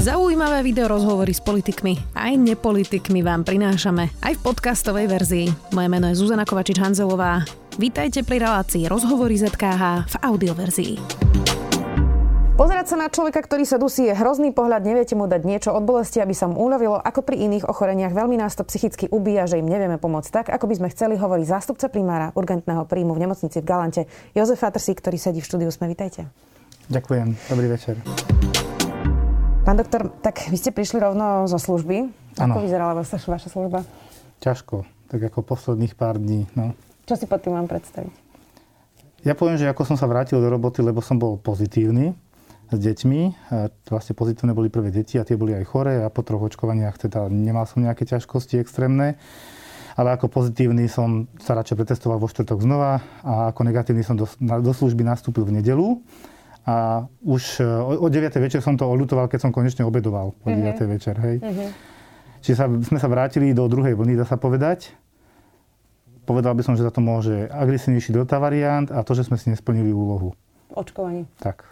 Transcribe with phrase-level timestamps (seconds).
[0.00, 5.46] Zaujímavé video rozhovory s politikmi aj nepolitikmi vám prinášame aj v podcastovej verzii.
[5.76, 7.44] Moje meno je Zuzana Kovačič-Hanzelová.
[7.76, 10.92] Vítajte pri relácii Rozhovory ZKH v audioverzii.
[12.56, 15.84] Pozerať sa na človeka, ktorý sa dusí, je hrozný pohľad, neviete mu dať niečo od
[15.84, 18.16] bolesti, aby sa mu uľavilo, ako pri iných ochoreniach.
[18.16, 21.44] Veľmi nás to psychicky ubíja, že im nevieme pomôcť tak, ako by sme chceli, hovorí
[21.44, 25.68] zástupca primára urgentného príjmu v nemocnici v Galante, Jozef Fatrsík, ktorý sedí v štúdiu.
[25.68, 26.24] Sme, vítajte.
[26.88, 28.00] Ďakujem, dobrý večer.
[29.70, 32.10] Pán doktor, tak vy ste prišli rovno zo služby.
[32.42, 32.66] Ako ano.
[32.66, 33.86] vyzerala vaša, vaša služba?
[34.42, 36.50] Ťažko, tak ako posledných pár dní.
[36.58, 36.74] No.
[37.06, 38.10] Čo si pod tým mám predstaviť?
[39.22, 42.18] Ja poviem, že ako som sa vrátil do roboty, lebo som bol pozitívny,
[42.66, 43.20] s deťmi.
[43.86, 47.30] Vlastne pozitívne boli prvé deti a tie boli aj choré a po troch očkovaniach teda
[47.30, 49.22] nemal som nejaké ťažkosti extrémne.
[49.94, 54.26] Ale ako pozitívny som sa radšej pretestoval vo štvrtok znova a ako negatívny som do,
[54.42, 56.02] do služby nastúpil v nedelu.
[56.70, 58.30] A už e, o, o 9.
[58.38, 60.54] večer som to oľutoval, keď som konečne obedoval o 9.
[60.54, 60.86] Mm-hmm.
[60.86, 61.18] večer.
[61.18, 61.42] Hej.
[61.42, 61.68] Mm-hmm.
[62.46, 64.94] Čiže sa, sme sa vrátili do druhej vlny, dá sa povedať.
[66.24, 69.50] Povedal by som, že za to môže agresívnejší delta variant a to, že sme si
[69.50, 70.30] nesplnili úlohu.
[70.70, 71.26] Očkovaní.
[71.42, 71.66] Tak.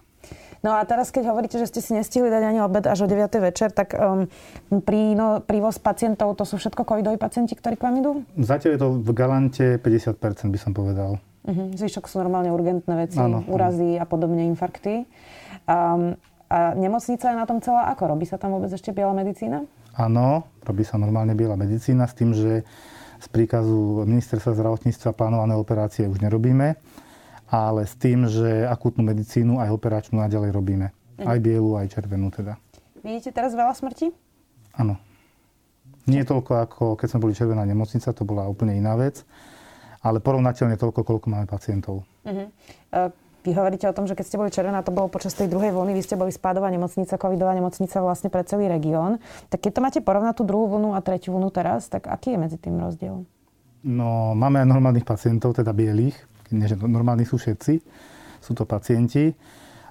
[0.59, 3.31] No a teraz, keď hovoríte, že ste si nestihli dať ani obed až o 9.
[3.39, 4.27] večer, tak um,
[4.83, 8.13] prí, no, prívoz pacientov, to sú všetko covidoví pacienti, ktorí k vám idú?
[8.35, 11.23] Zatiaľ je to v Galante 50% by som povedal.
[11.49, 11.73] Uh-huh.
[11.73, 15.09] Zvyšok sú normálne urgentné veci, ano, úrazy a podobne, infarkty.
[15.65, 16.13] Um,
[16.49, 18.13] a nemocnica je na tom celá ako?
[18.13, 19.65] Robí sa tam vôbec ešte biela medicína?
[19.97, 22.69] Áno, robí sa normálne biela medicína s tým, že
[23.19, 26.77] z príkazu ministerstva zdravotníctva plánované operácie už nerobíme
[27.49, 30.93] ale s tým, že akútnu medicínu aj operačnú naďalej robíme.
[31.19, 31.27] Mhm.
[31.27, 32.61] Aj bielu, aj červenú teda.
[33.01, 34.13] Vidíte teraz veľa smrti?
[34.77, 35.01] Áno.
[36.09, 39.29] Nie toľko ako keď sme boli červená nemocnica, to bola úplne iná vec,
[40.03, 42.07] ale porovnateľne toľko, koľko máme pacientov.
[42.23, 42.49] Uh-huh.
[43.47, 45.95] Vy hovoríte o tom, že keď ste boli červená, to bolo počas tej druhej vlny,
[45.95, 49.23] vy ste boli spádová nemocnica, covidová nemocnica vlastne pre celý región.
[49.49, 52.39] Tak keď to máte porovnať tú druhú vlnu a tretiu vlnu teraz, tak aký je
[52.45, 53.25] medzi tým rozdiel?
[53.87, 56.19] No, máme aj normálnych pacientov, teda bielých,
[56.51, 57.79] nie že normálni sú všetci,
[58.43, 59.31] sú to pacienti.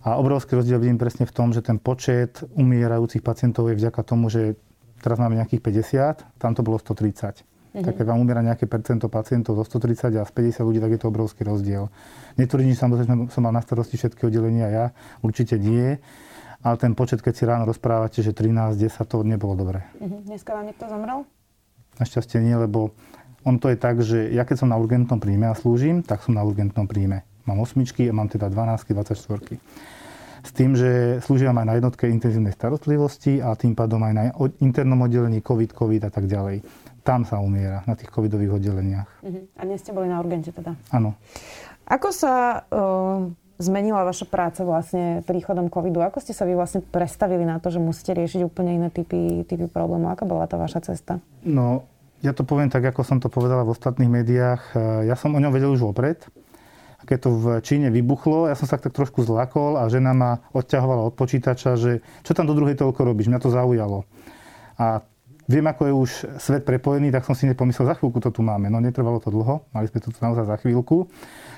[0.04, 4.28] A obrovský rozdiel vidím presne v tom, že ten počet umierajúcich pacientov je vďaka tomu,
[4.28, 4.60] že
[5.00, 7.47] teraz máme nejakých 50, tam to bolo 130.
[7.74, 7.86] Mm-hmm.
[7.86, 11.00] Tak keď vám umiera nejaké percento pacientov zo 130 a z 50 ľudí, tak je
[11.04, 11.92] to obrovský rozdiel.
[12.40, 14.86] Netvrdím, že samozrejme som mal na starosti všetky oddelenia ja,
[15.22, 16.00] určite nie.
[16.66, 19.86] Ale ten počet, keď si ráno rozprávate, že 13, 10, to nebolo dobré.
[20.02, 20.26] Mm-hmm.
[20.26, 21.20] Dneska vám niekto zomrel?
[22.02, 22.94] Našťastie nie, lebo
[23.46, 26.36] on to je tak, že ja keď som na urgentnom príjme a slúžim, tak som
[26.36, 27.24] na urgentnom príjme.
[27.48, 29.56] Mám osmičky a mám teda 12, 24.
[30.48, 34.24] S tým, že slúžim aj na jednotke intenzívnej starostlivosti a tým pádom aj na
[34.64, 36.64] internom oddelení COVID, COVID a tak ďalej.
[37.04, 39.28] Tam sa umiera, na tých covidových oddeleniach.
[39.28, 39.44] Uh-huh.
[39.60, 40.72] A dnes ste boli na urgente teda?
[40.96, 41.20] Áno.
[41.84, 43.28] Ako sa uh,
[43.60, 46.00] zmenila vaša práca vlastne príchodom covidu?
[46.00, 49.68] Ako ste sa vy vlastne prestavili na to, že musíte riešiť úplne iné typy, typy
[49.68, 50.16] problémov?
[50.16, 51.20] Aká bola tá vaša cesta?
[51.44, 51.84] No,
[52.24, 54.80] ja to poviem tak, ako som to povedala v ostatných médiách.
[55.04, 56.24] Ja som o ňom vedel už vopred.
[57.08, 61.08] Keď to v Číne vybuchlo, ja som sa tak trošku zlakol a žena ma odťahovala
[61.08, 64.04] od počítača, že čo tam do druhej toľko robíš, mňa to zaujalo.
[64.76, 65.08] A
[65.48, 66.10] viem, ako je už
[66.44, 68.68] svet prepojený, tak som si nepomyslel, za chvíľku to tu máme.
[68.68, 71.08] No netrvalo to dlho, mali sme to tu naozaj za chvíľku.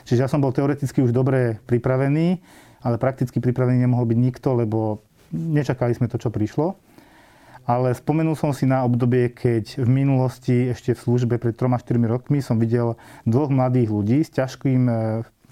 [0.05, 2.37] Čiže ja som bol teoreticky už dobre pripravený,
[2.85, 5.01] ale prakticky pripravený nemohol byť nikto, lebo
[5.33, 6.77] nečakali sme to, čo prišlo
[7.69, 12.41] ale spomenul som si na obdobie, keď v minulosti ešte v službe pred 3-4 rokmi
[12.41, 12.97] som videl
[13.29, 14.93] dvoch mladých ľudí s ťažkým e,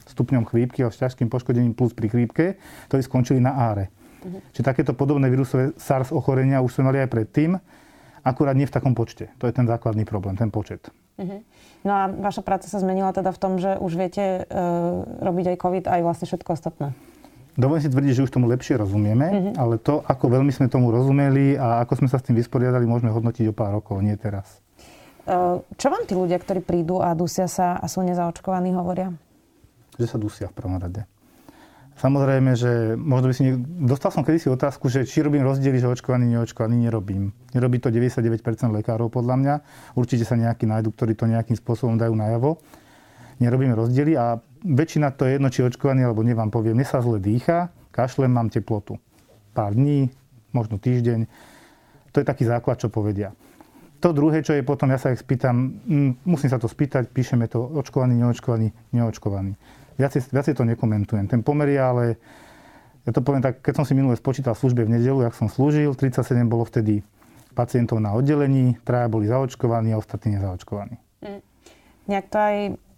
[0.08, 2.46] stupňom chrípky a s ťažkým poškodením plus pri chrípke,
[2.88, 3.92] ktorí skončili na áre.
[4.24, 4.40] Uh-huh.
[4.56, 7.60] Čiže takéto podobné vírusové SARS ochorenia už sme mali aj predtým,
[8.24, 9.30] akurát nie v takom počte.
[9.38, 10.90] To je ten základný problém, ten počet.
[11.20, 11.44] Uh-huh.
[11.86, 14.62] No a vaša práca sa zmenila teda v tom, že už viete e,
[15.22, 16.88] robiť aj COVID, aj vlastne všetko ostatné.
[17.58, 19.54] Dovolím si tvrdiť, že už tomu lepšie rozumieme, mm-hmm.
[19.58, 23.10] ale to, ako veľmi sme tomu rozumeli a ako sme sa s tým vysporiadali, môžeme
[23.10, 24.62] hodnotiť o pár rokov, nie teraz.
[25.74, 29.12] Čo vám tí ľudia, ktorí prídu a dusia sa a sú nezaočkovaní, hovoria?
[29.98, 31.06] Že sa dusia v prvom rade.
[31.98, 33.42] Samozrejme, že možno by si...
[33.50, 33.58] Niek...
[33.90, 37.34] Dostal som kedysi otázku, že či robím rozdiely, že očkovaný, neočkovaný, nerobím.
[37.58, 38.38] Nerobí to 99%
[38.70, 39.56] lekárov podľa mňa.
[39.98, 42.62] Určite sa nejakí nájdu, ktorí to nejakým spôsobom dajú najavo.
[43.42, 47.02] Nerobíme rozdiely a väčšina to je jedno, či očkovaný alebo nie vám povie, mne sa
[47.02, 48.98] zle dýcha, kašlem, mám teplotu.
[49.58, 50.10] Pár dní,
[50.54, 51.26] možno týždeň.
[52.14, 53.34] To je taký základ, čo povedia.
[54.02, 57.50] To druhé, čo je potom, ja sa ich spýtam, mm, musím sa to spýtať, píšeme
[57.50, 59.58] to očkovaný, neočkovaný, neočkovaný.
[59.98, 61.26] Viacej, viacej to nekomentujem.
[61.26, 62.06] Ten pomer je ale,
[63.04, 65.94] ja to poviem tak, keď som si minule spočítal službe v nedelu, jak som slúžil,
[65.98, 67.02] 37 bolo vtedy
[67.58, 71.02] pacientov na oddelení, traja boli zaočkovaní a ostatní nezaočkovaní.
[71.26, 71.42] Mm.
[72.08, 72.56] Nejak to aj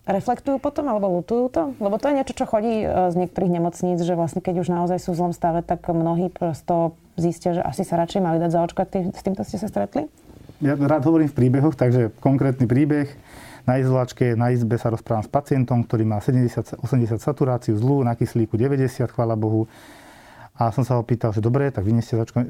[0.09, 1.63] reflektujú potom alebo lutujú to?
[1.79, 4.99] Lebo to je niečo, čo chodí e, z niektorých nemocníc, že vlastne keď už naozaj
[4.99, 9.15] sú v zlom stave, tak mnohí prosto zistia, že asi sa radšej mali dať zaočkovať.
[9.15, 10.09] S týmto ste sa stretli?
[10.59, 13.07] Ja rád hovorím v príbehoch, takže konkrétny príbeh.
[13.69, 16.81] Na izolačke, na izbe sa rozprávam s pacientom, ktorý má 70-80
[17.21, 19.69] saturáciu zlú, na kyslíku 90, chvála Bohu.
[20.57, 22.49] A som sa ho pýtal, že dobre, tak vy nie ste zaočko-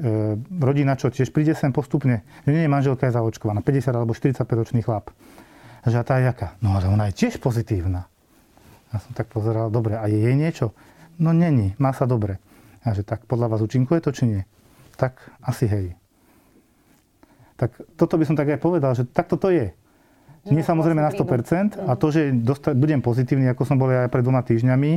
[0.64, 2.24] rodina, čo tiež príde sem postupne?
[2.48, 5.12] Že nie, manželka je zaočkovaná, 50 alebo 45 ročný chlap.
[5.84, 6.56] Že a tá je jaká?
[6.64, 8.08] No ale ona je tiež pozitívna.
[8.88, 10.72] A som tak pozeral, dobre, a je jej niečo?
[11.20, 12.40] No není, má sa dobre.
[12.80, 14.42] A že tak podľa vás účinkuje to, či nie?
[14.96, 15.86] Tak asi hej.
[17.60, 19.76] Tak toto by som tak aj povedal, že takto to je.
[20.48, 21.76] Nie samozrejme na 100%.
[21.84, 24.92] A to, že dosta- budem pozitívny, ako som bol aj pred dvoma týždňami,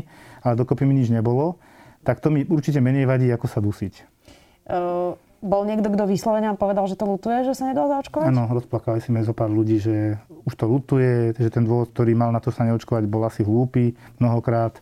[0.48, 1.60] ale dokopy mi nič nebolo,
[2.08, 3.94] tak to mi určite menej vadí, ako sa dusiť.
[4.64, 8.32] Uh, bol niekto, kto vyslovene povedal, že to lutuje, že sa nedal zaočkovať?
[8.32, 10.16] Áno, rozplakali si zo pár ľudí, že
[10.48, 14.00] už to lutuje, že ten dôvod, ktorý mal na to sa neočkovať, bol asi hlúpy
[14.24, 14.80] mnohokrát.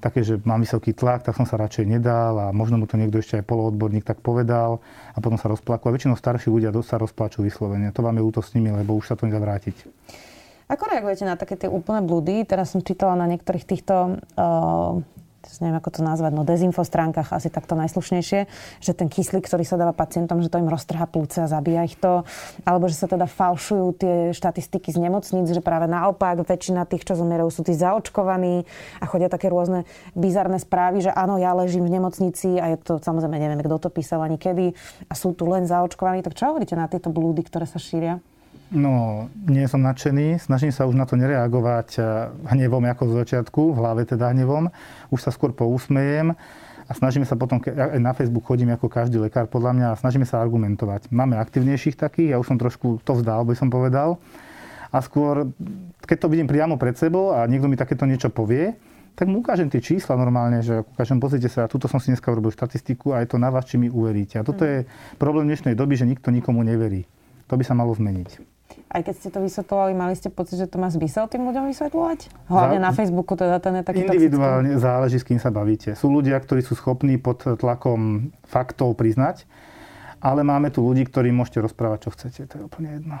[0.00, 3.20] Také, že mám vysoký tlak, tak som sa radšej nedal a možno mu to niekto
[3.20, 4.80] ešte aj poloodborník tak povedal
[5.12, 5.92] a potom sa rozplakol.
[5.92, 7.92] A väčšinou starší ľudia sa rozplačú vyslovene.
[7.92, 9.76] To vám je ľúto s nimi, lebo už sa to nedá vrátiť.
[10.70, 12.46] Ako reagujete na také tie úplné blúdy?
[12.48, 15.02] Teraz som čítala na niektorých týchto uh,
[15.60, 18.40] neviem ako to nazvať, no dezinfo stránkach asi takto najslušnejšie,
[18.80, 21.96] že ten kyslík, ktorý sa dáva pacientom, že to im roztrhá plúce a zabíja ich
[21.96, 22.24] to,
[22.64, 27.16] alebo že sa teda falšujú tie štatistiky z nemocníc, že práve naopak väčšina tých, čo
[27.16, 28.64] zomierajú, sú tí zaočkovaní
[29.00, 33.00] a chodia také rôzne bizarné správy, že áno, ja ležím v nemocnici a je to
[33.00, 34.72] samozrejme, neviem, kto to písal ani kedy
[35.08, 36.24] a sú tu len zaočkovaní.
[36.24, 38.20] Tak čo hovoríte na tieto blúdy, ktoré sa šíria?
[38.70, 40.38] No, nie som nadšený.
[40.38, 42.04] Snažím sa už na to nereagovať eh,
[42.54, 44.70] hnevom ako z začiatku, v hlave teda hnevom.
[45.10, 46.38] Už sa skôr pousmejem
[46.86, 50.22] a snažíme sa potom, aj na Facebook chodím ako každý lekár podľa mňa a snažíme
[50.22, 51.10] sa argumentovať.
[51.10, 54.22] Máme aktivnejších takých, ja už som trošku to vzdal, by som povedal.
[54.90, 55.50] A skôr,
[56.06, 58.74] keď to vidím priamo pred sebou a niekto mi takéto niečo povie,
[59.14, 62.50] tak mu ukážem tie čísla normálne, že ukážem, pozrite sa, tuto som si dneska urobil
[62.50, 64.38] štatistiku a je to na vás, či mi uveríte.
[64.38, 64.82] A toto je
[65.18, 67.06] problém dnešnej doby, že nikto nikomu neverí.
[67.46, 68.49] To by sa malo zmeniť
[68.90, 72.50] aj keď ste to vysvetlovali, mali ste pocit, že to má zmysel tým ľuďom vysvetľovať?
[72.50, 72.84] Hlavne Za...
[72.84, 74.84] na Facebooku teda ten je taký Individuálne toxický.
[74.84, 75.90] záleží, s kým sa bavíte.
[75.94, 79.46] Sú ľudia, ktorí sú schopní pod tlakom faktov priznať,
[80.20, 82.40] ale máme tu ľudí, ktorým môžete rozprávať, čo chcete.
[82.50, 83.16] To je úplne jedno.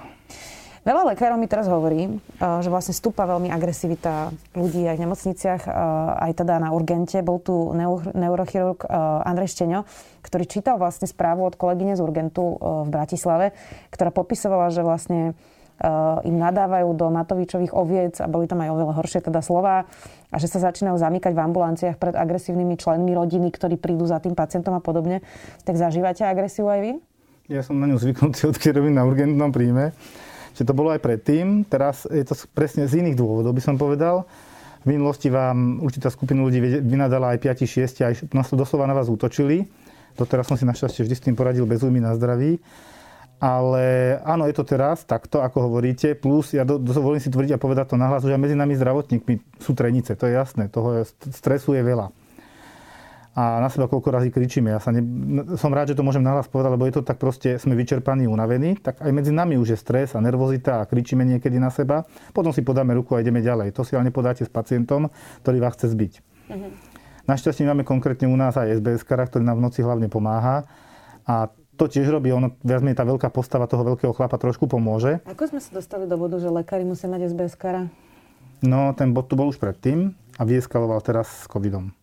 [0.80, 5.62] Veľa lekárov mi teraz hovorí, eh, že vlastne stúpa veľmi agresivita ľudí aj v nemocniciach,
[5.68, 5.72] eh,
[6.24, 7.20] aj teda na urgente.
[7.20, 7.76] Bol tu
[8.16, 9.84] neurochirurg eh, Andrej Šteňo,
[10.24, 13.52] ktorý čítal vlastne správu od kolegyne z Urgentu v Bratislave,
[13.92, 15.32] ktorá popisovala, že vlastne
[16.28, 19.88] im nadávajú do Matovičových oviec a boli tam aj oveľa horšie teda slova
[20.28, 24.36] a že sa začínajú zamykať v ambulanciách pred agresívnymi členmi rodiny, ktorí prídu za tým
[24.36, 25.24] pacientom a podobne.
[25.64, 26.92] Tak zažívate agresiu aj vy?
[27.48, 29.96] Ja som na ňu zvyknutý, odkedy robím na urgentnom príjme.
[30.60, 34.28] Čiže to bolo aj predtým, teraz je to presne z iných dôvodov, by som povedal.
[34.84, 38.14] V minulosti vám určitá skupina ľudí vynadala aj 5, 6, aj
[38.52, 39.64] doslova na vás útočili.
[40.20, 42.60] Doteraz som si našťastie vždy s tým poradil bez újmy na zdraví.
[43.40, 46.12] Ale áno, je to teraz takto, ako hovoríte.
[46.12, 49.72] Plus, ja do, dovolím si tvrdiť a povedať to nahlas, že medzi nami zdravotníkmi sú
[49.72, 50.68] trenice, to je jasné.
[50.68, 52.12] Toho stresu je veľa
[53.30, 54.74] a na seba koľko razy kričíme.
[54.74, 55.06] Ja sa ne,
[55.54, 58.74] som rád, že to môžem nahlas povedať, lebo je to tak proste, sme vyčerpaní, unavení,
[58.74, 62.02] tak aj medzi nami už je stres a nervozita a kričíme niekedy na seba.
[62.34, 63.70] Potom si podáme ruku a ideme ďalej.
[63.78, 65.14] To si ale nepodáte s pacientom,
[65.46, 66.12] ktorý vás chce zbiť.
[66.50, 66.70] Mm-hmm.
[67.30, 70.66] Našťastie máme konkrétne u nás aj SBS, ktorý nám v noci hlavne pomáha.
[71.22, 71.46] A
[71.78, 75.22] to tiež robí, ono viac menej tá veľká postava toho veľkého chlapa trošku pomôže.
[75.30, 77.54] Ako sme sa dostali do bodu, že lekári musia mať SBS?
[78.66, 81.94] No, ten bod tu bol už predtým a vyeskaloval teraz s covidom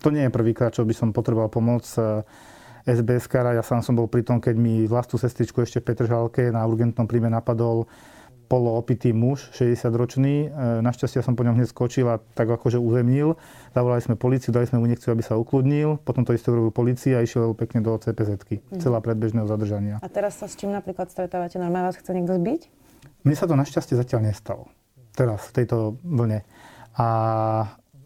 [0.00, 1.84] to nie je prvýkrát, čo by som potreboval pomoc
[2.88, 3.52] SBS kara.
[3.52, 7.04] Ja sám som bol pri tom, keď mi vlastnú sestričku ešte v Petržalke na urgentnom
[7.04, 7.84] príjme napadol
[8.50, 10.50] poloopitý muž, 60-ročný.
[10.50, 13.38] E, našťastie som po ňom hneď skočil a tak akože uzemnil.
[13.70, 16.02] Zavolali sme policiu, dali sme mu injekciu, aby sa ukludnil.
[16.02, 18.82] Potom to isté urobil policia a išiel pekne do cpz mm.
[18.82, 20.02] celá predbežného zadržania.
[20.02, 21.62] A teraz sa s čím napríklad stretávate?
[21.62, 22.60] Normálne vás chce niekto zbiť?
[23.22, 24.66] Mne sa to našťastie zatiaľ nestalo.
[25.14, 26.42] Teraz, v tejto vlne.
[26.98, 27.06] A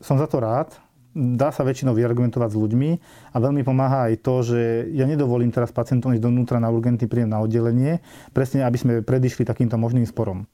[0.04, 0.76] som za to rád,
[1.14, 2.90] dá sa väčšinou vyargumentovať s ľuďmi
[3.32, 7.30] a veľmi pomáha aj to, že ja nedovolím teraz pacientom ísť donútra na urgentný príjem
[7.30, 8.02] na oddelenie,
[8.34, 10.44] presne aby sme predišli takýmto možným sporom.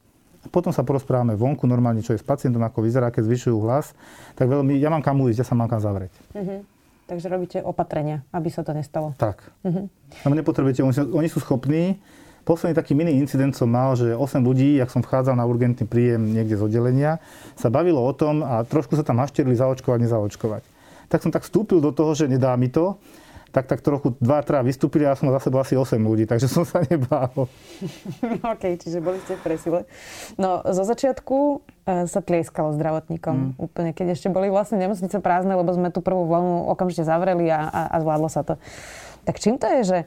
[0.48, 3.92] Potom sa porozprávame vonku normálne, čo je s pacientom, ako vyzerá, keď zvyšujú hlas.
[4.40, 6.12] Tak veľmi, ja mám kam ujsť, ja sa mám kam zavrieť.
[6.32, 6.64] Uh-huh.
[7.04, 9.12] Takže robíte opatrenia, aby sa to nestalo.
[9.20, 9.44] Tak.
[9.60, 9.84] Uh-huh.
[10.24, 12.00] nepotrebujete, oni, oni sú schopní
[12.44, 16.32] Posledný taký mini incident som mal, že 8 ľudí, ak som vchádzal na urgentný príjem
[16.32, 17.12] niekde z oddelenia,
[17.54, 20.62] sa bavilo o tom a trošku sa tam hašterili zaočkovať, nezaočkovať.
[21.10, 22.96] Tak som tak vstúpil do toho, že nedá mi to,
[23.50, 26.46] tak tak trochu dva, traja vystúpili a ja som za sebou asi 8 ľudí, takže
[26.46, 27.34] som sa nebál.
[28.54, 29.80] OK, čiže boli ste v presile.
[30.38, 31.36] No, zo začiatku
[31.82, 33.34] e, sa tlieskalo zdravotníkom.
[33.34, 33.50] Mm.
[33.58, 37.66] Úplne, keď ešte boli vlastne nemocnice prázdne, lebo sme tú prvú vlnu okamžite zavreli a,
[37.66, 38.54] a, a zvládlo sa to.
[39.26, 39.98] Tak čím to je, že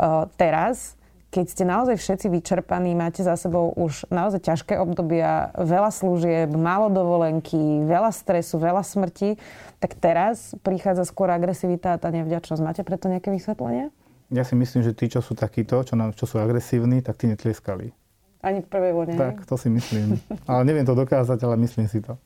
[0.00, 0.96] uh, teraz
[1.30, 6.88] keď ste naozaj všetci vyčerpaní, máte za sebou už naozaj ťažké obdobia, veľa služieb, málo
[6.88, 9.36] dovolenky, veľa stresu, veľa smrti,
[9.82, 12.62] tak teraz prichádza skôr agresivita a tá nevďačnosť.
[12.62, 13.90] Máte preto nejaké vysvetlenie?
[14.32, 17.30] Ja si myslím, že tí, čo sú takíto, čo, nám, čo sú agresívni, tak tí
[17.30, 17.94] netlieskali.
[18.42, 19.14] Ani v prvej vlne.
[19.14, 20.18] Tak, to si myslím.
[20.50, 22.18] ale neviem to dokázať, ale myslím si to.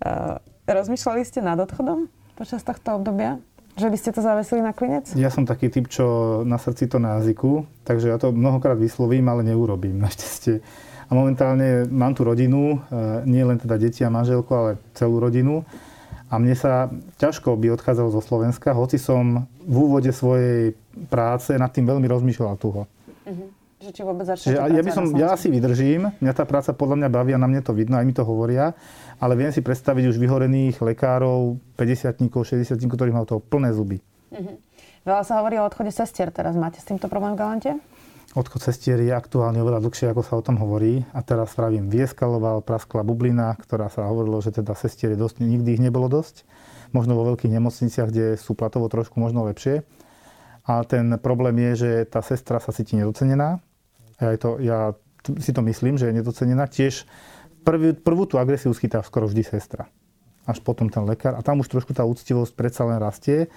[0.00, 2.08] Uh, rozmýšľali ste nad odchodom
[2.40, 3.36] počas tohto obdobia?
[3.80, 5.16] Že by ste to zavesili na klinec?
[5.16, 9.24] Ja som taký typ, čo na srdci to na jazyku, takže ja to mnohokrát vyslovím,
[9.32, 10.60] ale neurobím našťastie.
[11.08, 15.64] A momentálne mám tu rodinu, e, nie len teda deti a manželku, ale celú rodinu.
[16.30, 20.78] A mne sa ťažko by odchádzalo zo Slovenska, hoci som v úvode svojej
[21.10, 22.86] práce nad tým veľmi rozmýšľal tuho.
[23.26, 23.48] Uh-huh.
[23.80, 27.08] Že či vôbec Čiže ja, by som, ja asi vydržím, mňa tá práca podľa mňa
[27.08, 28.76] baví a na mne to vidno, aj mi to hovoria,
[29.16, 33.96] ale viem si predstaviť už vyhorených lekárov, 50 60 ktorí majú toho plné zuby.
[34.36, 34.60] Uh-huh.
[35.08, 36.60] Veľa sa hovorí o odchode sestier teraz.
[36.60, 37.70] Máte s týmto problém v Galante?
[38.36, 41.00] Odchod sestier je aktuálne oveľa dlhšie, ako sa o tom hovorí.
[41.16, 45.80] A teraz pravím, vieskaloval, praskla bublina, ktorá sa hovorilo, že teda sestier je dosť, nikdy
[45.80, 46.44] ich nebolo dosť.
[46.92, 49.88] Možno vo veľkých nemocniciach, kde sú platovo trošku možno lepšie.
[50.68, 53.64] A ten problém je, že tá sestra sa cíti nedocenená
[54.20, 54.78] ja, to, ja
[55.40, 56.68] si to myslím, že je nedocenená.
[56.68, 57.08] Tiež
[57.64, 59.88] prvý, prvú tú agresiu schytá skoro vždy sestra.
[60.44, 61.36] Až potom ten lekár.
[61.36, 63.48] A tam už trošku tá úctivosť predsa len rastie.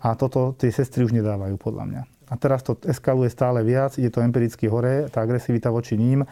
[0.00, 2.02] A toto tie sestry už nedávajú, podľa mňa.
[2.30, 6.24] A teraz to eskaluje stále viac, ide to empiricky hore, tá agresivita voči ním,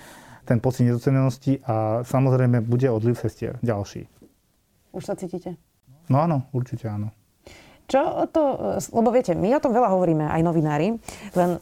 [0.47, 4.09] ten pocit nedocenenosti a samozrejme bude odliv sestier, ďalší.
[4.95, 5.61] Už sa cítite?
[6.09, 7.13] No áno, určite áno.
[7.89, 8.41] Čo to,
[8.95, 10.97] lebo viete, my o tom veľa hovoríme, aj novinári,
[11.37, 11.61] len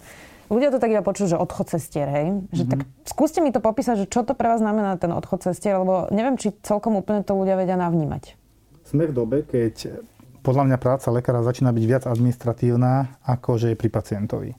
[0.49, 2.27] ľudia to tak iba počujú, že odchod cestier, hej?
[2.51, 2.73] Že mm-hmm.
[2.73, 6.11] tak skúste mi to popísať, že čo to pre vás znamená ten odchod cestier, lebo
[6.11, 8.35] neviem, či celkom úplne to ľudia vedia navnímať.
[8.87, 10.03] Sme v dobe, keď
[10.47, 14.51] podľa mňa práca lekára začína byť viac administratívna, ako že je pri pacientovi.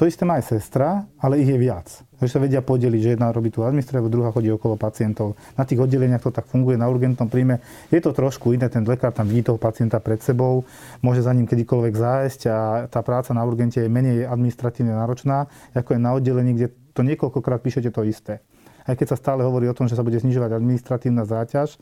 [0.00, 1.84] To isté má aj sestra, ale ich je viac.
[2.24, 5.36] Že sa vedia podeliť, že jedna robí tú administratívu, druhá chodí okolo pacientov.
[5.60, 7.60] Na tých oddeleniach to tak funguje, na urgentnom príjme.
[7.92, 10.64] Je to trošku iné, ten lekár tam vidí toho pacienta pred sebou,
[11.04, 12.56] môže za ním kedykoľvek zájsť a
[12.88, 17.60] tá práca na urgente je menej administratívne náročná, ako je na oddelení, kde to niekoľkokrát
[17.60, 18.40] píšete to isté.
[18.88, 21.76] Aj keď sa stále hovorí o tom, že sa bude znižovať administratívna záťaž,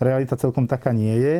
[0.00, 1.36] realita celkom taká nie je.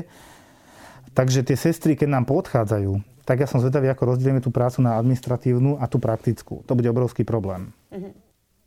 [1.17, 4.97] Takže tie sestry, keď nám podchádzajú, tak ja som zvedavý, ako rozdielime tú prácu na
[4.97, 6.65] administratívnu a tú praktickú.
[6.67, 7.73] To bude obrovský problém.
[7.93, 8.13] Uh-huh.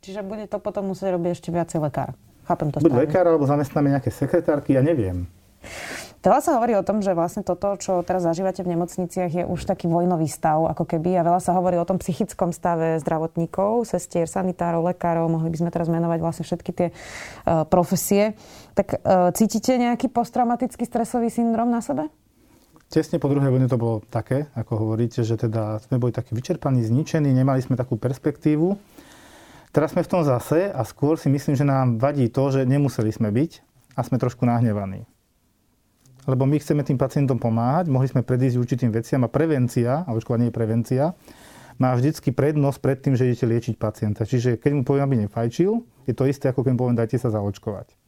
[0.04, 2.12] Čiže bude to potom musieť robiť ešte viacej lekár.
[2.44, 5.24] Chápem to Buď lekár, alebo zamestnáme nejaké sekretárky, ja neviem.
[6.24, 9.68] Veľa sa hovorí o tom, že vlastne toto, čo teraz zažívate v nemocniciach, je už
[9.68, 11.20] taký vojnový stav, ako keby.
[11.20, 15.28] A veľa sa hovorí o tom psychickom stave zdravotníkov, sestier, sanitárov, lekárov.
[15.28, 18.40] Mohli by sme teraz menovať vlastne všetky tie uh, profesie.
[18.72, 22.08] Tak uh, cítite nejaký posttraumatický stresový syndrom na sebe?
[22.94, 26.78] Tesne po druhej vojne to bolo také, ako hovoríte, že teda sme boli takí vyčerpaní,
[26.86, 28.78] zničení, nemali sme takú perspektívu.
[29.74, 33.10] Teraz sme v tom zase a skôr si myslím, že nám vadí to, že nemuseli
[33.10, 33.66] sme byť
[33.98, 35.10] a sme trošku nahnevaní.
[36.30, 40.54] Lebo my chceme tým pacientom pomáhať, mohli sme predísť určitým veciam a prevencia, a očkovanie
[40.54, 41.04] je prevencia,
[41.82, 44.22] má vždycky prednosť pred tým, že idete liečiť pacienta.
[44.22, 47.34] Čiže keď mu poviem, aby nefajčil, je to isté, ako keď mu poviem, dajte sa
[47.34, 48.03] zaočkovať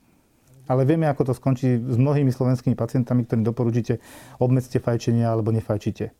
[0.67, 4.03] ale vieme, ako to skončí s mnohými slovenskými pacientami, ktorým doporučíte,
[4.43, 6.11] obmedzte fajčenie alebo nefajčite.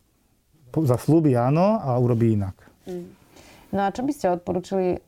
[0.73, 2.55] Za slúby áno a urobí inak.
[2.87, 3.15] Mm.
[3.67, 5.03] No a čo by ste odporúčili,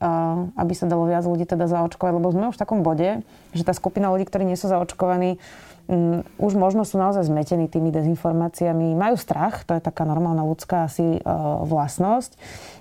[0.60, 2.12] aby sa dalo viac ľudí teda zaočkovať?
[2.12, 3.24] Lebo sme už v takom bode,
[3.55, 5.39] že tá skupina ľudí, ktorí nie sú zaočkovaní,
[5.88, 9.00] um, už možno sú naozaj zmetení tými dezinformáciami.
[9.00, 11.24] Majú strach, to je taká normálna ľudská asi
[11.63, 12.36] vlastnosť.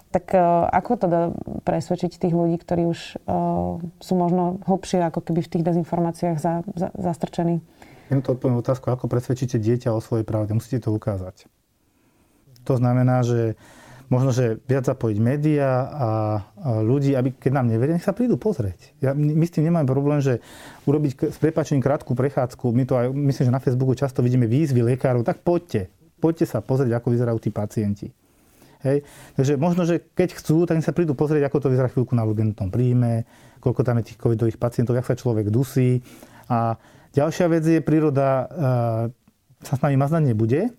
[0.08, 1.20] Tak uh, ako teda
[1.68, 6.64] presvedčiť tých ľudí, ktorí už uh, sú možno hlbšie ako keby v tých dezinformáciách za,
[6.72, 7.60] za, zastrčení?
[8.08, 10.56] Ja to odpoviem otázku, ako presvedčíte dieťa o svojej pravde.
[10.56, 11.44] Musíte to ukázať.
[12.64, 13.60] To znamená, že
[14.08, 15.84] možno, že viac zapojiť médiá a,
[16.80, 18.96] ľudí, aby keď nám neveria, nech sa prídu pozrieť.
[19.04, 20.40] Ja, my s tým nemáme problém, že
[20.88, 24.80] urobiť s prepačením krátku prechádzku, my to aj, myslím, že na Facebooku často vidíme výzvy
[24.96, 28.08] lekárov, tak poďte, poďte sa pozrieť, ako vyzerajú tí pacienti.
[28.86, 29.02] Hej.
[29.34, 32.70] Takže možno, že keď chcú, tak sa prídu pozrieť, ako to vyzerá chvíľku na urgentnom
[32.70, 33.26] príjme,
[33.58, 35.98] koľko tam je tých covidových pacientov, jak sa človek dusí.
[36.46, 36.78] A
[37.10, 38.46] ďalšia vec je, príroda
[39.58, 40.70] sa s nami maznať nebude,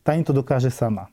[0.00, 1.12] tá im to dokáže sama.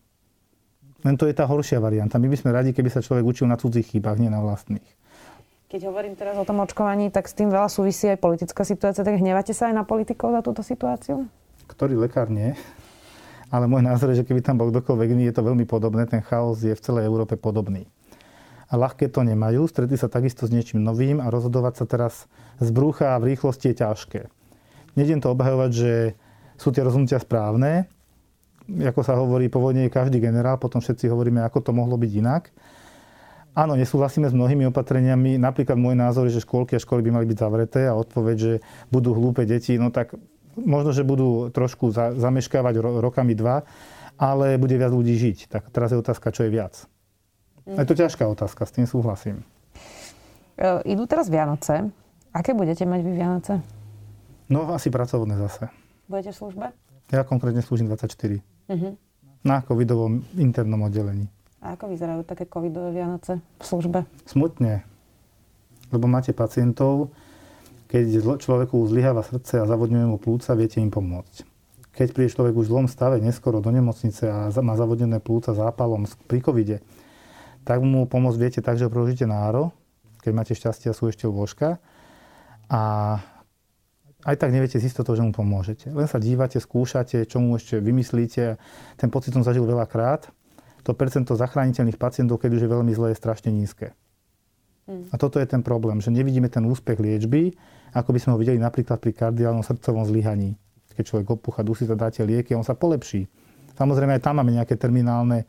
[1.04, 2.20] Len to je tá horšia varianta.
[2.20, 4.84] My by sme radi, keby sa človek učil na cudzích chybách, nie na vlastných.
[5.70, 9.06] Keď hovorím teraz o tom očkovaní, tak s tým veľa súvisí aj politická situácia.
[9.06, 11.30] Tak hnevate sa aj na politikov za túto situáciu?
[11.70, 12.58] Ktorý lekár nie?
[13.50, 16.22] Ale môj názor je, že keby tam bol kdokoľvek iný, je to veľmi podobné, ten
[16.22, 17.90] chaos je v celej Európe podobný.
[18.70, 22.30] A ľahké to nemajú, stretli sa takisto s niečím novým a rozhodovať sa teraz
[22.62, 24.22] z brúcha a v rýchlosti je ťažké.
[24.94, 25.94] Nedem to obhajovať, že
[26.62, 27.90] sú tie rozhodnutia správne.
[28.70, 32.12] Ako sa hovorí, po vojne je každý generál, potom všetci hovoríme, ako to mohlo byť
[32.14, 32.54] inak.
[33.58, 35.42] Áno, nesúhlasíme s mnohými opatreniami.
[35.42, 38.54] Napríklad môj názor je, že škôlky a školy by mali byť zavreté a odpoveď, že
[38.94, 40.14] budú hlúpe deti, no tak
[40.64, 43.64] možno, že budú trošku za, zameškávať ro, rokami dva,
[44.20, 45.48] ale bude viac ľudí žiť.
[45.48, 46.76] Tak teraz je otázka, čo je viac.
[47.64, 47.80] Mm.
[47.80, 49.48] Je to ťažká otázka, s tým súhlasím.
[50.60, 51.88] E, idú teraz Vianoce.
[52.36, 53.54] Aké budete mať vy Vianoce?
[54.50, 55.72] No asi pracovné zase.
[56.10, 56.66] Budete v službe?
[57.10, 58.42] Ja konkrétne slúžim 24.
[58.70, 58.94] Uh-huh.
[59.42, 61.30] Na covidovom internom oddelení.
[61.60, 64.00] A ako vyzerajú také covidové Vianoce v službe?
[64.26, 64.86] Smutne.
[65.90, 67.10] Lebo máte pacientov,
[67.90, 71.42] keď človeku zlyháva srdce a zavodňuje mu plúca, viete im pomôcť.
[71.90, 76.06] Keď príde človek už v zlom stave neskoro do nemocnice a má zavodnené plúca zápalom
[76.30, 76.78] pri covide,
[77.66, 79.74] tak mu pomôcť viete tak, že ho preložíte na áro,
[80.22, 81.82] keď máte šťastie a sú ešte lôžka.
[82.70, 82.82] A
[84.22, 85.90] aj tak neviete z istotou, že mu pomôžete.
[85.90, 88.62] Len sa dívate, skúšate, čo mu ešte vymyslíte.
[89.02, 90.30] Ten pocit som zažil veľakrát.
[90.86, 93.98] To percento zachrániteľných pacientov, keď už je veľmi zlé, je strašne nízke.
[94.90, 97.54] A toto je ten problém, že nevidíme ten úspech liečby,
[97.94, 100.58] ako by sme ho videli napríklad pri kardiálnom srdcovom zlyhaní.
[100.98, 103.30] Keď človek opúcha dusí, sa dáte lieky, on sa polepší.
[103.78, 105.48] Samozrejme aj tam máme nejaké terminálne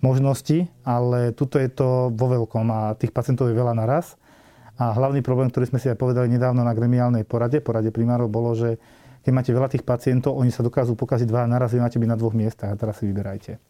[0.00, 4.16] možnosti, ale tuto je to vo veľkom a tých pacientov je veľa naraz.
[4.80, 8.56] A hlavný problém, ktorý sme si aj povedali nedávno na gremiálnej porade, porade primárov, bolo,
[8.56, 8.80] že
[9.20, 12.16] keď máte veľa tých pacientov, oni sa dokážu pokaziť dva naraz, vy máte byť na
[12.16, 13.60] dvoch miestach a teraz si vyberajte.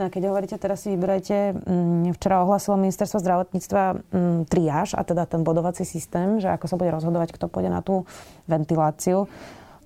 [0.00, 5.04] No a keď hovoríte, teraz si vyberajte, mm, včera ohlasilo ministerstvo zdravotníctva mm, triáž, a
[5.04, 8.08] teda ten bodovací systém, že ako sa bude rozhodovať, kto pôjde na tú
[8.48, 9.28] ventiláciu.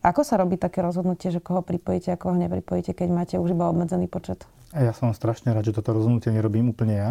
[0.07, 3.67] Ako sa robí také rozhodnutie, že koho pripojíte a koho nepripojíte, keď máte už iba
[3.67, 4.47] obmedzený počet?
[4.71, 7.11] Ja som strašne rád, že toto rozhodnutie nerobím úplne ja.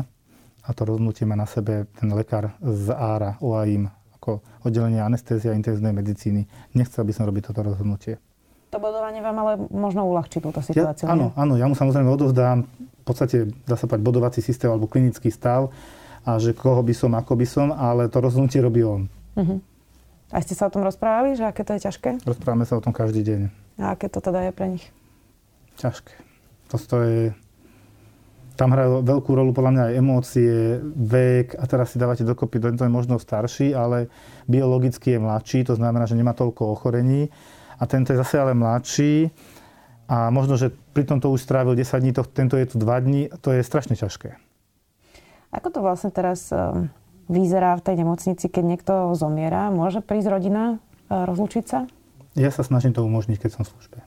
[0.64, 5.60] A to rozhodnutie má na sebe ten lekár z ARA, OAIM, ako oddelenie anestézia a
[5.60, 6.48] intenzívnej medicíny.
[6.72, 8.18] Nechcel by som robiť toto rozhodnutie.
[8.76, 11.08] To bodovanie vám ale možno uľahčí túto situáciu.
[11.08, 14.92] Ja, áno, áno, ja mu samozrejme odovzdám v podstate, dá sa povedať, bodovací systém alebo
[14.92, 15.72] klinický stav
[16.28, 19.08] a že koho by som, ako by som, ale to rozhodnutie robí on.
[19.40, 19.64] Uh-huh.
[20.28, 22.28] A ste sa o tom rozprávali, že aké to je ťažké?
[22.28, 23.40] Rozprávame sa o tom každý deň.
[23.80, 24.84] A aké to teda je pre nich?
[25.80, 26.12] Ťažké.
[26.76, 27.32] To, je...
[28.60, 32.84] Tam hrajú veľkú rolu podľa mňa aj emócie, vek a teraz si dávate dokopy, to
[32.84, 34.12] je možno starší, ale
[34.52, 37.32] biologicky je mladší, to znamená, že nemá toľko ochorení
[37.76, 39.32] a tento je zase ale mladší
[40.06, 43.22] a možno, že pri tomto už strávil 10 dní, to, tento je tu 2 dní,
[43.42, 44.38] to je strašne ťažké.
[45.56, 46.92] Ako to vlastne teraz ehm,
[47.32, 49.74] vyzerá v tej nemocnici, keď niekto zomiera?
[49.74, 50.76] Môže prísť rodina e,
[51.10, 51.90] rozlučiť sa?
[52.36, 54.00] Ja sa snažím to umožniť, keď som v službe.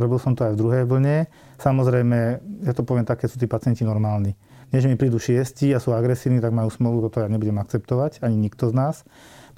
[0.00, 1.28] Robil som to aj v druhej vlne.
[1.60, 2.18] Samozrejme,
[2.64, 4.32] ja to poviem tak, keď sú tí pacienti normálni.
[4.70, 8.22] Nie, že mi prídu šiesti a sú agresívni, tak majú smolu, toto ja nebudem akceptovať,
[8.22, 8.96] ani nikto z nás.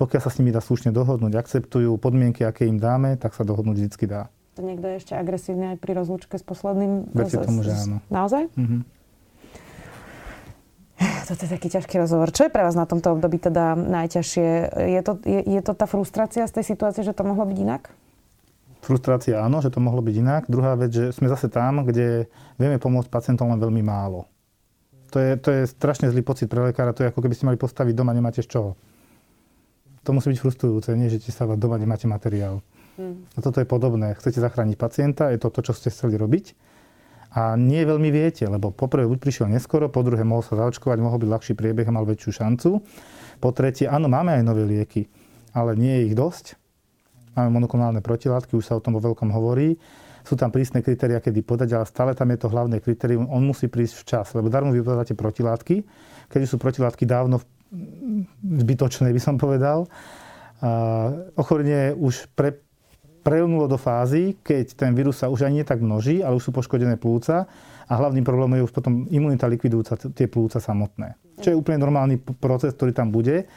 [0.03, 3.87] Pokiaľ sa s nimi dá slušne dohodnúť, akceptujú podmienky, aké im dáme, tak sa dohodnúť
[3.87, 4.27] vždy dá.
[4.59, 7.07] To niekto je ešte agresívny aj pri rozlúčke s posledným?
[7.15, 8.03] Verte tomu, že áno.
[8.11, 8.51] Naozaj?
[8.51, 8.81] Mm-hmm.
[11.31, 12.35] Toto je taký ťažký rozhovor.
[12.35, 14.49] Čo je pre vás na tomto období teda najťažšie?
[14.91, 17.95] Je to, je, je to tá frustrácia z tej situácie, že to mohlo byť inak?
[18.83, 20.43] Frustrácia áno, že to mohlo byť inak.
[20.51, 22.27] Druhá vec, že sme zase tam, kde
[22.59, 24.27] vieme pomôcť pacientom len veľmi málo.
[25.15, 26.91] To je, to je strašne zlý pocit pre lekára.
[26.91, 28.75] To je ako keby ste mali postaviť doma, nemáte z čoho
[30.03, 32.63] to musí byť frustrujúce, nie, že ti sa doma nemáte materiál.
[32.99, 33.25] Hmm.
[33.35, 34.13] A toto je podobné.
[34.19, 36.53] Chcete zachrániť pacienta, je to to, čo ste chceli robiť.
[37.33, 41.17] A nie veľmi viete, lebo poprvé buď prišiel neskoro, po druhé mohol sa zaočkovať, mohol
[41.17, 42.71] byť ľahší priebeh a mal väčšiu šancu.
[43.41, 45.09] Po tretie, áno, máme aj nové lieky,
[45.57, 46.61] ale nie je ich dosť.
[47.33, 49.81] Máme monoklonálne protilátky, už sa o tom vo veľkom hovorí.
[50.29, 53.67] Sú tam prísne kritéria, kedy podať, ale stále tam je to hlavné kritérium, on musí
[53.67, 54.85] prísť včas, lebo darmo vy
[55.17, 55.83] protilátky,
[56.29, 57.41] keď sú protilátky dávno
[58.43, 59.89] zbytočné, by som povedal.
[61.35, 62.61] Ochorenie už pre,
[63.25, 66.53] prelnulo do fázy, keď ten vírus sa už ani nie tak množí, ale už sú
[66.55, 67.51] poškodené plúca
[67.89, 71.19] a hlavným problémom je už potom imunita likvidujúca tie plúca samotné.
[71.43, 73.49] Čo je úplne normálny proces, ktorý tam bude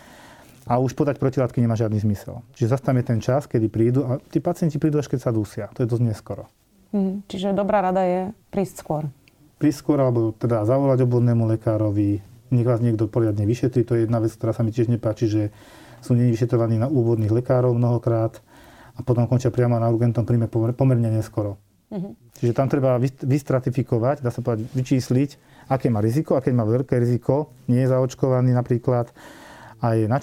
[0.65, 2.41] a už podať protilátky nemá žiadny zmysel.
[2.57, 5.31] Čiže zase tam je ten čas, kedy prídu a tí pacienti prídu až keď sa
[5.31, 5.69] dusia.
[5.77, 6.49] To je dosť neskoro.
[6.89, 9.03] Hmm, čiže dobrá rada je prísť skôr.
[9.61, 12.17] Prísť skôr, alebo teda zavolať obvodnému lekárovi,
[12.53, 13.85] nech vás niekto poriadne vyšetrí.
[13.87, 15.43] To je jedna vec, ktorá sa mi tiež nepáči, že
[16.05, 18.37] sú není vyšetrovaní na úvodných lekárov mnohokrát
[18.95, 21.57] a potom končia priamo na urgentnom príjme pomerne neskoro.
[21.89, 22.13] Uh-huh.
[22.37, 25.29] Čiže tam treba vystratifikovať, dá sa povedať, vyčísliť,
[25.69, 29.09] aké má riziko, aké má veľké riziko, nie je zaočkovaný napríklad,
[29.81, 30.17] a je na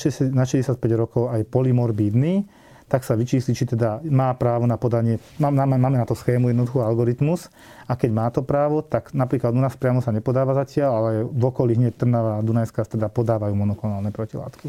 [0.44, 2.46] 65 rokov aj polymorbídny,
[2.92, 6.84] tak sa vyčísli, či teda má právo na podanie, máme, máme na to schému, jednoduchú
[6.84, 7.48] algoritmus
[7.88, 11.40] a keď má to právo, tak napríklad u nás priamo sa nepodáva zatiaľ, ale v
[11.48, 14.68] okolí hneď Trnava a Dunajská teda podávajú monoklonálne protilátky.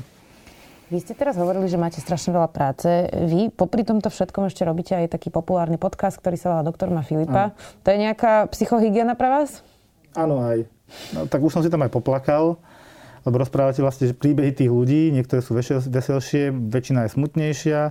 [0.88, 2.88] Vy ste teraz hovorili, že máte strašne veľa práce.
[3.12, 7.04] Vy popri tomto všetkom ešte robíte aj taký populárny podcast, ktorý sa volá Doktor má
[7.04, 7.52] Filipa.
[7.52, 7.58] Ano.
[7.84, 9.66] To je nejaká psychohygiena pre vás?
[10.16, 10.64] Áno aj.
[11.12, 12.56] No, tak už som si tam aj poplakal
[13.24, 17.82] lebo rozprávate vlastne že príbehy tých ľudí, niektoré sú veselšie, väčšina je smutnejšia.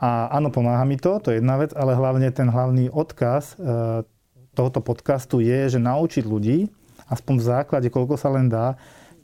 [0.00, 4.04] A áno, pomáha mi to, to je jedna vec, ale hlavne ten hlavný odkaz e,
[4.52, 6.66] tohoto podcastu je, že naučiť ľudí,
[7.08, 8.74] aspoň v základe, koľko sa len dá,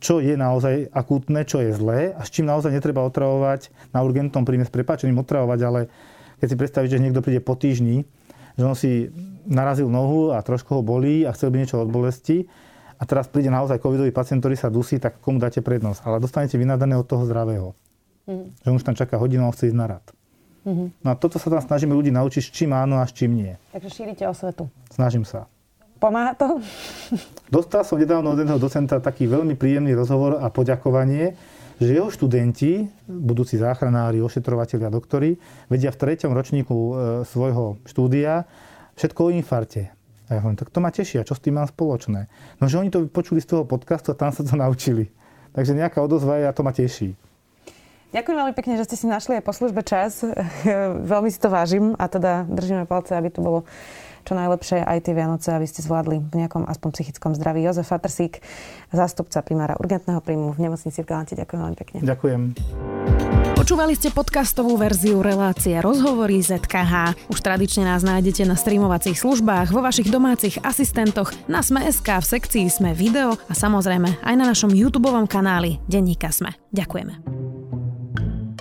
[0.01, 4.49] čo je naozaj akútne, čo je zlé a s čím naozaj netreba otravovať na urgentnom
[4.49, 5.81] príjme s prepáčením otravovať, ale
[6.41, 8.09] keď si predstavíte, že niekto príde po týždni,
[8.57, 9.13] že on si
[9.45, 12.49] narazil nohu a trošku ho bolí a chcel by niečo od bolesti,
[13.01, 16.05] a teraz príde naozaj covidový pacient, ktorý sa dusí, tak komu dáte prednosť.
[16.05, 17.73] Ale dostanete vynadané od toho zdravého.
[18.29, 18.53] Mm.
[18.61, 20.05] Že on už tam čaká hodinu a chce ísť na rad.
[20.69, 20.89] Mm-hmm.
[21.01, 23.57] No a toto sa tam snažíme ľudí naučiť, s čím áno a s čím nie.
[23.73, 24.69] Takže šírite osvetu.
[24.93, 25.49] Snažím sa.
[25.97, 26.61] Pomáha to?
[27.57, 31.33] Dostal som nedávno od jedného docenta taký veľmi príjemný rozhovor a poďakovanie,
[31.81, 35.41] že jeho študenti, budúci záchranári, ošetrovateľi a doktori,
[35.73, 36.93] vedia v treťom ročníku e,
[37.25, 38.45] svojho štúdia
[39.01, 39.89] všetko o infarte.
[40.31, 42.31] A ja hovorím, tak to ma teší, a čo s tým mám spoločné?
[42.63, 45.11] No, že oni to počuli z toho podcastu a tam sa to naučili.
[45.51, 47.19] Takže nejaká odozva a to ma teší.
[48.11, 50.23] Ďakujem veľmi pekne, že ste si našli aj po službe čas.
[51.15, 53.67] veľmi si to vážim a teda držíme palce, aby to bolo
[54.25, 57.65] čo najlepšie aj tie Vianoce, aby ste zvládli v nejakom aspoň psychickom zdraví.
[57.65, 58.41] Jozef Fatrsík,
[58.91, 61.35] zástupca primára urgentného príjmu v nemocnici v Galante.
[61.37, 61.99] Ďakujem veľmi pekne.
[62.05, 62.41] Ďakujem.
[63.61, 67.29] Počúvali ste podcastovú verziu relácie Rozhovory ZKH.
[67.29, 72.67] Už tradične nás nájdete na streamovacích službách, vo vašich domácich asistentoch, na Sme.sk, v sekcii
[72.73, 76.57] Sme video a samozrejme aj na našom YouTube kanáli Denníka Sme.
[76.73, 77.40] Ďakujeme.